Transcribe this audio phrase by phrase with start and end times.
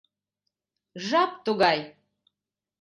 [1.07, 1.79] Жап тугай.